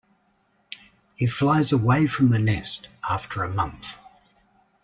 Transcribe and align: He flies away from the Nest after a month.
He 1.15 1.27
flies 1.27 1.71
away 1.71 2.07
from 2.07 2.31
the 2.31 2.39
Nest 2.39 2.89
after 3.07 3.43
a 3.43 3.49
month. 3.53 3.85